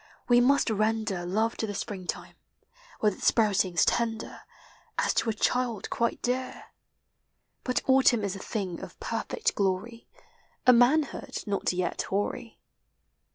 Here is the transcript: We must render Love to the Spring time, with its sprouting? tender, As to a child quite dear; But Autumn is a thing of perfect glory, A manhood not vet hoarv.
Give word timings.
We 0.27 0.41
must 0.41 0.71
render 0.71 1.27
Love 1.27 1.57
to 1.57 1.67
the 1.67 1.75
Spring 1.75 2.07
time, 2.07 2.33
with 3.01 3.13
its 3.13 3.27
sprouting? 3.27 3.75
tender, 3.75 4.41
As 4.97 5.13
to 5.13 5.29
a 5.29 5.33
child 5.35 5.91
quite 5.91 6.23
dear; 6.23 6.71
But 7.63 7.83
Autumn 7.85 8.23
is 8.23 8.35
a 8.35 8.39
thing 8.39 8.79
of 8.81 8.99
perfect 8.99 9.53
glory, 9.53 10.07
A 10.65 10.73
manhood 10.73 11.43
not 11.45 11.69
vet 11.69 12.05
hoarv. 12.09 12.55